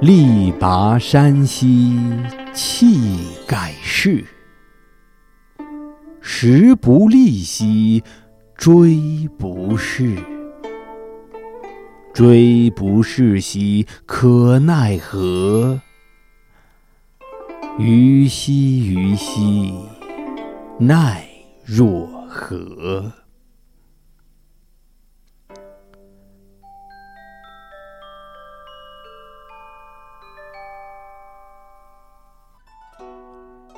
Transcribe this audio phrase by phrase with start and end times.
[0.00, 2.00] 力拔山兮
[2.54, 4.24] 气盖世，
[6.22, 8.02] 时不利兮
[8.56, 10.16] 骓不逝。
[12.14, 15.78] 骓不逝兮可奈何？
[17.78, 19.74] 虞兮虞兮，
[20.78, 21.28] 奈
[21.62, 23.12] 若何？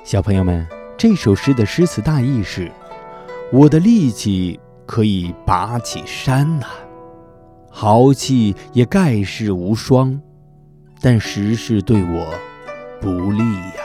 [0.03, 2.69] 小朋友们，这首诗的诗词大意是：
[3.53, 6.67] 我的力气可以拔起山呐，
[7.71, 10.19] 豪气也盖世无双，
[10.99, 12.27] 但时势对我
[12.99, 13.83] 不利呀。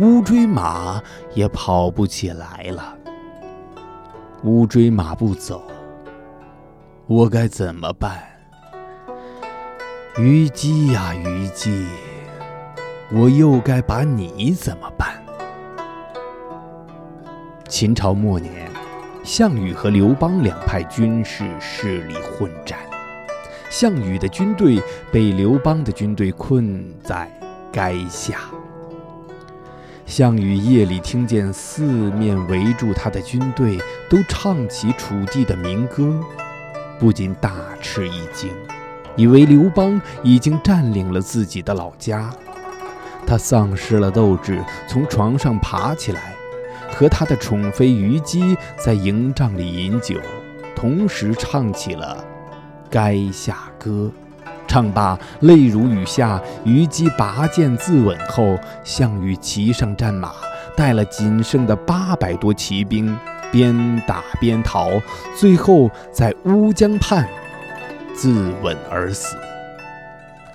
[0.00, 1.02] 乌骓马
[1.34, 2.96] 也跑不起来了，
[4.44, 5.62] 乌骓马不走，
[7.06, 8.22] 我该怎么办？
[10.16, 11.86] 虞姬呀，虞姬，
[13.12, 15.21] 我又该把你怎么办？
[17.72, 18.70] 秦朝末年，
[19.24, 22.78] 项羽和刘邦两派军事势力混战，
[23.70, 24.78] 项羽的军队
[25.10, 27.26] 被刘邦的军队困在
[27.72, 28.40] 垓下。
[30.04, 33.78] 项羽夜里听见四面围住他的军队
[34.10, 36.14] 都唱起楚地的民歌，
[36.98, 38.50] 不禁大吃一惊，
[39.16, 42.30] 以为刘邦已经占领了自己的老家。
[43.26, 46.34] 他丧失了斗志，从床上爬起来，
[46.92, 50.20] 和他的宠妃虞姬在营帐里饮酒，
[50.76, 52.24] 同时唱起了
[52.94, 54.12] 《垓下歌》。
[54.68, 56.40] 唱罢，泪如雨下。
[56.64, 60.32] 虞姬拔剑自刎后，项羽骑上战马，
[60.76, 63.14] 带了仅剩的八百多骑兵，
[63.50, 65.00] 边打边逃，
[65.36, 67.28] 最后在乌江畔
[68.14, 69.36] 自刎而死。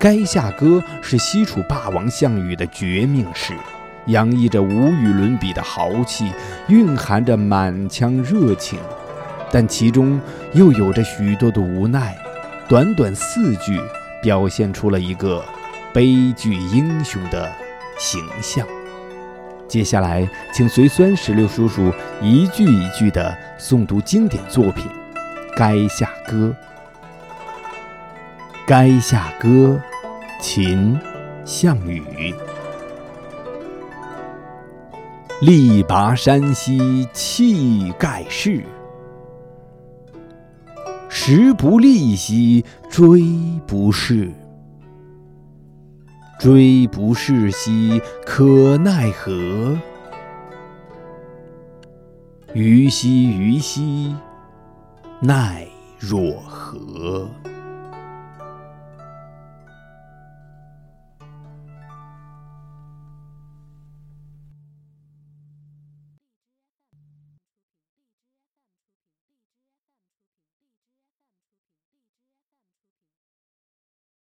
[0.00, 0.66] 垓下歌》
[1.02, 3.52] 是西楚霸王项羽的绝命诗，
[4.08, 6.32] 洋溢着无与伦比的豪气，
[6.68, 8.78] 蕴含着满腔热情，
[9.52, 10.20] 但其中
[10.52, 12.16] 又有着许多的无奈。
[12.68, 13.80] 短短四句。
[14.20, 15.44] 表现出了一个
[15.94, 17.48] 悲剧英雄的
[17.96, 18.66] 形象。
[19.68, 24.86] 接下来，请随酸石榴叔叔一句一句地诵读经典作品
[25.56, 26.52] 《垓下歌》。
[28.68, 29.48] 《垓下歌》，
[30.42, 30.98] 秦，
[31.44, 32.34] 项羽。
[35.40, 38.64] 力拔山兮气盖世。
[41.08, 44.32] 时不利兮骓不逝，
[46.40, 49.78] 骓不逝兮可奈何？
[52.52, 54.16] 虞兮虞兮，
[55.20, 55.64] 奈
[56.00, 57.28] 若何？